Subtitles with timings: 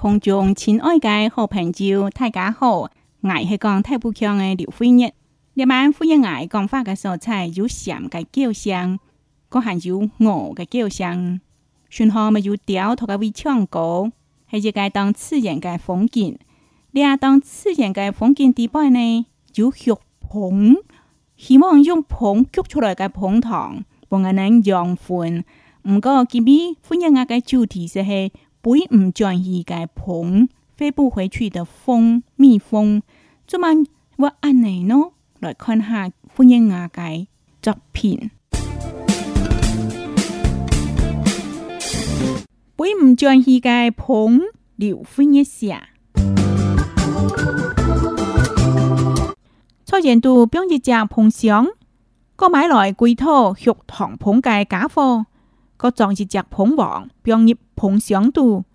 [0.00, 2.78] 空中亲爱的好朋友，大家好！
[2.78, 2.90] 我
[3.46, 5.12] 是讲太不强的刘飞燕。
[5.52, 8.98] 夜晚飞一挨讲法嘅蔬菜，有山嘅叫香，
[9.50, 11.38] 佫还有鹅嘅叫香。
[11.90, 14.10] 随后咪有调头的微唱歌，
[14.50, 16.38] 系一个当自然嘅风景。
[16.92, 19.26] 你啊当自然嘅风景地板呢，
[19.56, 19.92] 有血
[20.22, 20.76] 盆，
[21.36, 25.44] 希望用盆掘出来嘅盆糖，帮阿人养分。
[25.86, 28.32] 唔过，今日飞燕嘅主题就系。
[28.62, 33.02] 肥唔转移嘅棚，飞不回去的蜂蜜蜂。
[33.46, 33.86] 做乜
[34.18, 34.94] 我按你呢？
[35.38, 37.26] 来看下傅英雅嘅
[37.62, 38.30] 作品。
[42.76, 44.40] 肥唔转移嘅棚，
[44.76, 45.88] 刘傅一下。
[49.86, 51.66] 初前度标一只碰上，
[52.36, 55.24] 购买来几套血糖捧嘅假货。
[55.80, 58.66] 歌壮志，接捧望，表业蓬香度。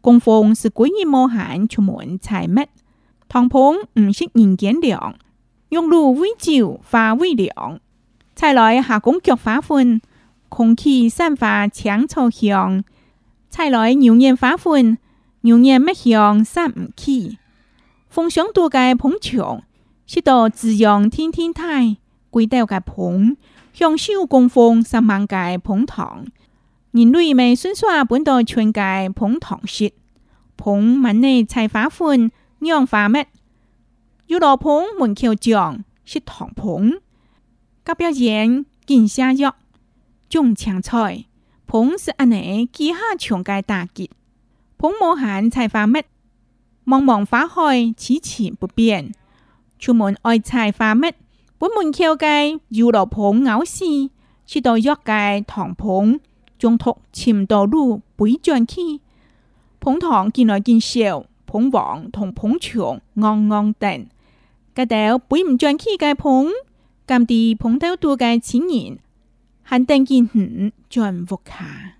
[0.00, 2.62] 供奉是鬼人无限，出门采蜜。
[3.28, 3.60] 铜盆
[3.98, 5.16] 唔识人间亮，
[5.70, 7.80] 用露微酒发微凉。
[8.36, 10.00] 菜来下宫脚发粉，
[10.48, 12.84] 空气散发强草香。
[13.50, 14.98] 菜来牛眼发粉，
[15.40, 17.38] 牛眼麦香散唔去。
[18.08, 19.64] 风香多盖捧场，
[20.06, 21.96] 是到滋养天天泰。
[22.30, 23.36] 贵道盖捧，
[23.72, 26.24] 享受供奉十万盖捧堂。
[26.92, 29.92] 人类咪笋耍搬到村界捧塘食，
[30.58, 33.28] 捧满内菜花粉、酿花麦。
[34.26, 37.00] 有老捧门口墙是塘捧，
[37.82, 39.56] 搞表演、煎下药、
[40.28, 41.24] 种青菜。
[41.66, 44.10] 捧是阿内几下村界大吉，
[44.76, 46.02] 捧无限菜花麦，
[46.84, 49.14] 茫茫花海此情不变。
[49.78, 51.14] 出门爱菜花麦，
[51.56, 54.10] 本门口界有老捧牛屎，
[54.44, 56.20] 是到腰界塘捧。
[56.62, 59.00] 中途潛到路背進去。
[59.80, 64.08] 捧糖見來見笑，捧王同捧牆昂昂定，
[64.72, 66.50] 個豆背唔進去嘅捧，
[67.04, 69.00] 咁啲捧到度嘅錢人，
[69.68, 71.94] 肯定見唔進福卡。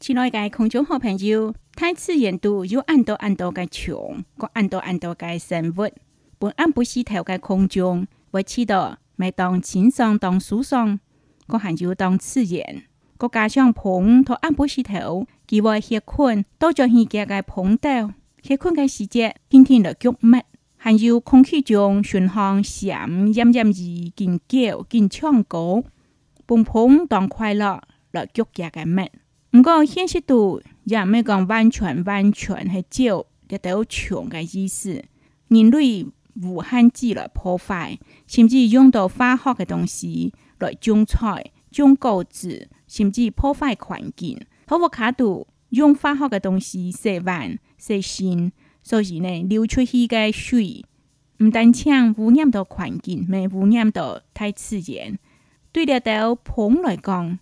[0.00, 5.90] 親愛嘅空中好朋友，太次元度有按到按到嘅牆，個按到按到嘅生活，
[6.38, 8.96] 本按不是頭嘅空中，會知道。
[9.16, 10.98] 每当钱桑当树桑，
[11.46, 12.82] 个闲时当自然，
[13.16, 20.44] 个家乡捧托安普石头，寄外歇困，都将起只嘅捧到，歇困嘅时节，天天就捉麦，
[20.76, 25.84] 还有空气中循环咸奄奄二劲叫劲唱歌，
[26.48, 27.80] 捧捧当快乐
[28.32, 29.08] 就捉日嘅麦。
[29.52, 35.04] 唔过现实度也唔系讲完全完全系叫一有穷的意思，
[35.46, 36.04] 人类。
[36.34, 44.40] 无限制来破坏，甚至用到化学嘅东西来种菜、种果子，甚至破坏环境。
[44.66, 48.52] 何况卡度用化学嘅东西洗碗、洗身，
[48.82, 50.84] 所以呢流出去嘅水
[51.38, 55.18] 唔但只污染到环境，咪污染到太自然。
[55.72, 57.38] 对了，到棚来讲，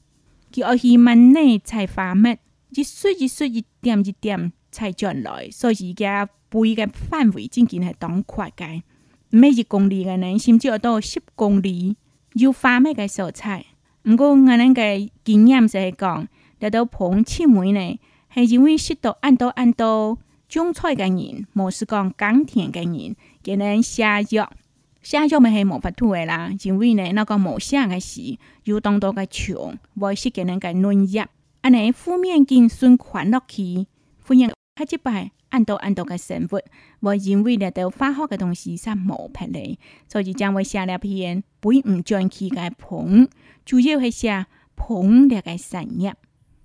[0.53, 2.37] 佢要去问呢，才发蜜，
[2.71, 6.29] 一水一水，一点一点才将来，所以嘅。
[6.53, 8.83] 背嘅範圍竟然係當闊嘅，
[9.31, 11.97] 每一公里嘅呢，甚至到十公里，
[12.35, 13.65] 要花咩嘅所在。
[14.05, 16.27] 毋過我哋嘅經驗就係講，
[16.61, 17.99] 嚟到彭千梅呢，
[18.33, 20.19] 係因為識到按到按到
[20.49, 24.53] 種菜嘅人，無是講耕田嘅人，佢哋下藥，
[25.01, 29.57] 下藥咪係無法度嘅啦，因為呢，那個無下嘅時，要當到嘅長，
[29.95, 31.27] 無是佢哋嘅農業，
[31.63, 33.87] 安尼負面經循環落去，
[34.19, 35.31] 反而佢即擺。
[35.53, 36.63] 按到按到嘅生活，
[37.01, 39.77] 我因為咧到化學嘅東西煞冇撇嚟，
[40.09, 43.29] 所以將我寫了篇本唔轉期嘅棚，
[43.67, 44.47] 主要係寫
[44.77, 46.15] 棚呢個產業。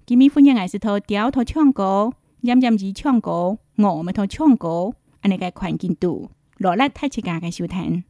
[0.05, 8.05] 今日歡迎我是頭調頭唱歌，飲飲子唱歌，我咪頭唱歌，安尼嘅環境度，落嚟睇自家嘅收聽。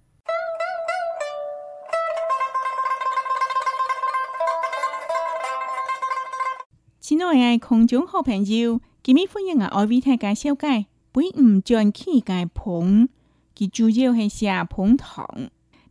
[7.02, 8.80] 親愛嘅空中好朋友。
[9.08, 13.08] 今日欢迎阿艾维泰家小解，本唔钻起介捧，
[13.58, 15.26] 佢主要系写捧场。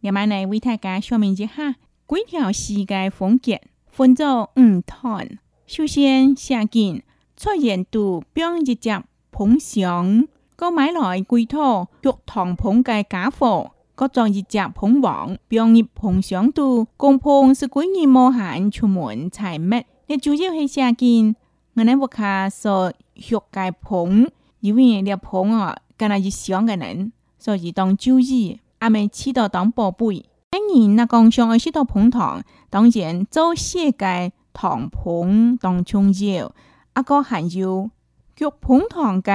[0.02, 1.76] 夜晚呢，为大家说明一下，
[2.06, 5.38] 整条世界风景分做五段。
[5.66, 7.02] 首先写景，
[7.34, 10.28] 出现度表一节捧想，
[10.58, 21.34] 佢买来古土玉糖捧嘅假货，佢再一节捧望表一捧想度公捧是关于无汉出门采麦，你主要系写景。
[21.72, 22.92] 我呢个卡说。
[23.18, 24.30] 血界捧，
[24.60, 30.24] 因为列捧啊，跟那是相个人，所以当主子，阿们起到当宝贝。
[30.50, 36.52] 今于那刚上个说到捧堂，当然做世界堂捧当重要，
[36.94, 37.90] 阿哥还有
[38.34, 39.32] 脚捧堂个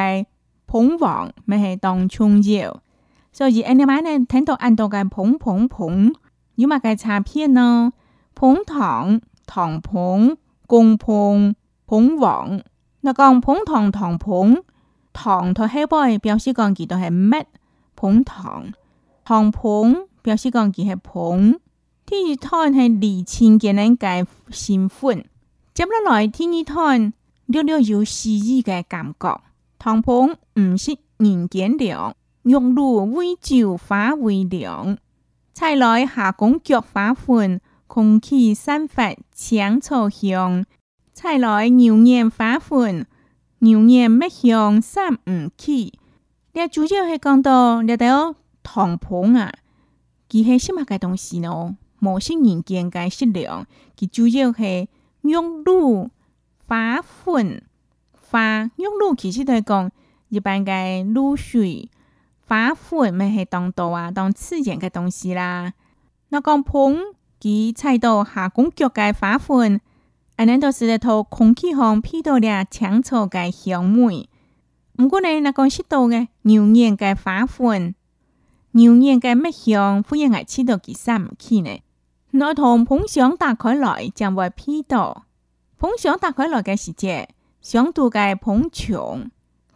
[0.67, 2.81] 捧王，咪系当重要。
[3.33, 6.13] 所以你物仔呢，听到按到个捧捧捧，
[6.55, 7.93] 有嘛个差别呢？
[8.35, 11.55] 捧堂、堂捧、公碰
[11.85, 12.61] 捧王。
[13.01, 14.63] 那讲捧堂堂捧，
[15.11, 17.47] 堂台嗨 boy 表示讲几台系麦
[17.95, 18.71] 捧堂，
[19.25, 21.59] 堂捧表示讲几台捧。
[22.05, 24.05] 第二滩系李清给人计
[24.51, 25.23] 新款，
[25.73, 27.13] 接落来第二滩
[27.47, 29.41] 略略有诗意嘅感觉。
[29.79, 32.13] 堂捧唔识人间凉，
[32.43, 34.95] 玉露微酒花微凉，
[35.55, 40.65] 菜来下工脚花粉，空气散发香草香。
[41.21, 43.05] 睇來牛年花粉，
[43.59, 45.93] 牛年咩香三唔起。
[46.53, 48.33] 你主要係講到你哋
[48.63, 49.53] 糖盤啊，
[50.27, 51.77] 佢係什麼嘅東西呢？
[51.99, 54.87] 無性人間嘅質量，佢主要係
[55.21, 55.33] 玉
[55.63, 56.09] 露、
[56.67, 57.61] 花粉、
[58.31, 59.89] 花玉露，其實都係講
[60.29, 61.91] 一般嘅露水、
[62.47, 65.73] 花粉咪係當道啊，當刺激嘅東西啦。
[66.29, 66.97] 那講盤，
[67.39, 69.79] 佢踩到下公腳嘅花粉。
[70.47, 74.27] 咱都是在吐空气，上飘到了香草个香味。
[74.95, 77.93] 不过呢，那个吸到了牛眼个花粉，
[78.71, 81.69] 牛眼个咩香，忽然爱吃到几三起呢。
[82.33, 85.25] 我从风箱打开来，就会飘到。
[85.77, 87.29] 风箱打开来个时节，
[87.61, 89.29] 香土个膨墙，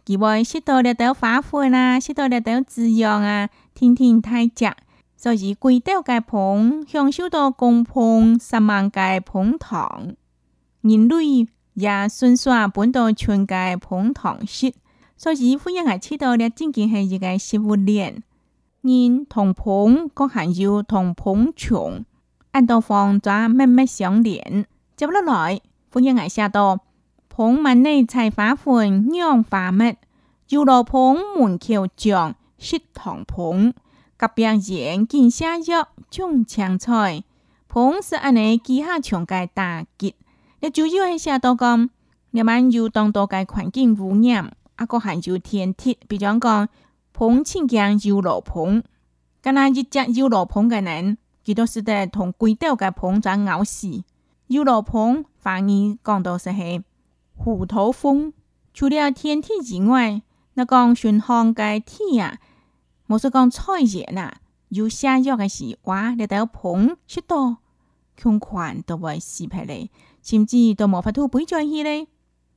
[0.04, 4.66] 佢会吸到了豆花粉啊，吸到了豆滋养啊，天天太足。
[5.16, 10.14] 所以，贵州个膨享受到公膨十万计膨糖。
[10.88, 14.72] 人類也順續搬到全家捧堂食，
[15.16, 18.18] 所以歡迎我知道咧，正經係一個食物鏈。
[18.82, 22.04] 人同捧各含有同捧場，
[22.52, 24.66] 按到方則密密相連。
[24.96, 25.60] 接落來，
[25.92, 26.78] 歡迎我寫到
[27.28, 29.96] 捧門內菜花粉釀花蜜，
[30.50, 33.74] 油羅捧門口醬食堂捧，
[34.16, 34.64] 隔壁人
[35.08, 37.24] 見下藥種青菜，
[37.66, 40.14] 捧是安尼記下長街大吉。
[40.60, 41.90] 你主要系下都讲，
[42.30, 46.68] 你们有当多个环境污染，啊个还有天铁，比讲讲
[47.12, 48.82] 棚青姜又落棚，
[49.42, 54.02] 甘那一只又落棚个人，几都是得同轨道嘅棚子咬死？
[54.46, 56.82] 又落棚反而讲到是系
[57.36, 58.32] 虎头风。
[58.72, 60.22] 除了天铁之外，
[60.54, 62.38] 那讲顺风嘅天啊，
[63.06, 64.32] 冇说讲菜叶呐，
[64.70, 67.58] 有下药个时哇，你得棚许多。
[68.16, 69.90] 穷困都会事皮嘞，
[70.22, 72.08] 甚至都无法度背转去嘞。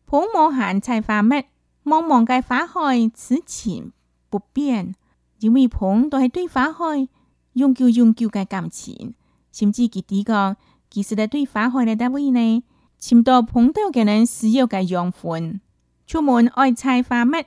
[0.07, 1.43] 捧无限菜花麦，
[1.83, 3.91] 茫茫嘅花海此情
[4.29, 4.95] 不变，
[5.39, 7.07] 因为捧都系对花海
[7.53, 9.13] 永久永久嘅感情，
[9.51, 10.55] 甚至佢哋讲，
[10.89, 12.63] 其实咧对花开嘅单位呢。
[12.97, 15.61] 前到捧到嘅人需要嘅养分。
[16.05, 17.37] 出门爱菜花蜜，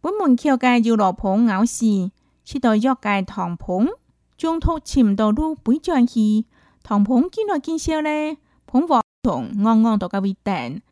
[0.00, 2.12] 本门口嘅要落捧咬屎，
[2.44, 3.88] 去到约嘅唐捧，
[4.36, 6.44] 中途前到路背转去。
[6.84, 8.36] 同彭建來建設咧，
[8.66, 10.82] 彭華同昂昂到個位等，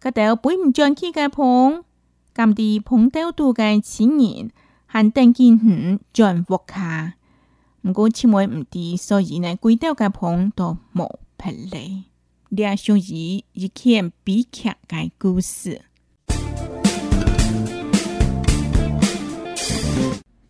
[0.00, 1.84] 個頭背唔轉起個彭，
[2.34, 4.50] 咁啲彭兜度嘅青年，
[4.86, 7.12] 還等見佢轉沃卡，
[7.82, 12.04] 唔過千萬唔知，所以呢，貴兜嘅彭都冇平嚟。
[12.48, 15.82] 呢屬於一件悲劇嘅故事。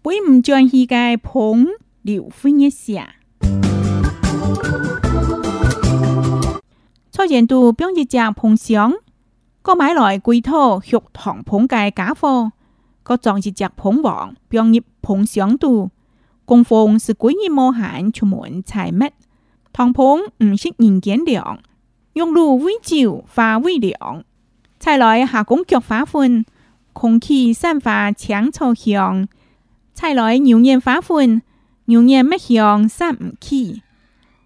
[0.02, 1.66] 背唔轉起個彭，
[2.04, 3.16] 劉婚一下。
[7.24, 8.94] 出現到邊一隻碰上，
[9.62, 12.50] 我買來幾套血糖捧嘅假貨，
[13.06, 15.88] 我裝一隻捧王，邊一碰上到，
[16.44, 19.12] 供奉是鬼熱無限出門財物，
[19.72, 21.58] 糖捧唔識人見涼，
[22.14, 24.24] 玉露微照化微涼，
[24.80, 26.44] 才來下宮菊花粉，
[26.92, 29.28] 空氣散發青草香，
[29.94, 31.40] 才來牛年花粉，
[31.84, 33.82] 牛年乜香散唔起，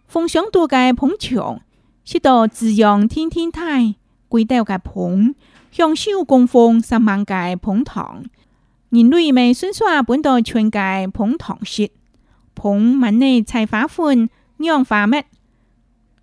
[0.07, 1.59] 奉上到嘅捧場。
[2.07, 3.97] 许多滋养天天泰，
[4.29, 5.35] 归到个棚，
[5.73, 8.23] 享受供奉三万界捧堂。
[8.91, 11.91] 人类们顺耍搬到全世界捧堂时，
[12.55, 15.21] 棚门内菜花粉酿花蜜，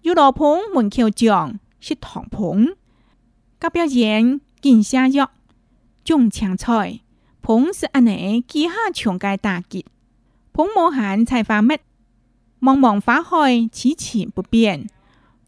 [0.03, 2.69] 有老棚门口讲是糖棚，
[3.59, 5.31] 格表演见下药，
[6.05, 7.01] 种青菜。
[7.41, 9.85] 棚是安尼几下强界大吉，
[10.53, 11.75] 棚无闲菜花蜜，
[12.61, 14.87] 茫茫花开，此情不变。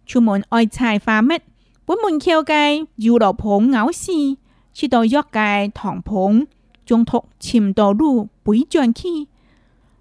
[0.05, 1.35] 出门爱菜花蜜，
[1.83, 4.37] 本门桥街油罗婆牛屎，
[4.73, 6.47] 吃到腰街唐棚，
[6.85, 9.27] 中途沉到路，不转气。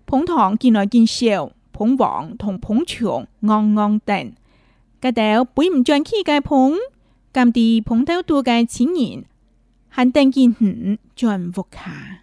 [0.06, 2.84] 捧土见来见效，捧王同捧
[3.40, 4.32] 昂昂戆等。
[5.00, 6.73] 到掉唔转去嘅捧，
[7.32, 9.25] 咁啲捧到多嘅钱人，
[9.88, 12.13] 喊定见恨转福卡。